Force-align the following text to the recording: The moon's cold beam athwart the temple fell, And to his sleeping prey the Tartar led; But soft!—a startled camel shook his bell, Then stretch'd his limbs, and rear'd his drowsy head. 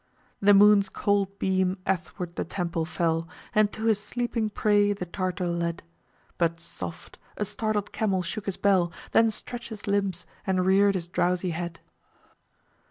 The 0.39 0.55
moon's 0.55 0.89
cold 0.89 1.37
beam 1.37 1.77
athwart 1.85 2.35
the 2.35 2.43
temple 2.43 2.85
fell, 2.85 3.27
And 3.53 3.71
to 3.73 3.85
his 3.85 3.99
sleeping 3.99 4.49
prey 4.49 4.93
the 4.93 5.05
Tartar 5.05 5.45
led; 5.47 5.83
But 6.39 6.59
soft!—a 6.59 7.45
startled 7.45 7.91
camel 7.91 8.23
shook 8.23 8.47
his 8.47 8.57
bell, 8.57 8.91
Then 9.11 9.29
stretch'd 9.29 9.69
his 9.69 9.85
limbs, 9.85 10.25
and 10.47 10.65
rear'd 10.65 10.95
his 10.95 11.07
drowsy 11.07 11.51
head. 11.51 11.81